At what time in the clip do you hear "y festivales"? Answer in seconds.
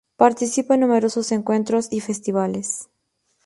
1.91-2.89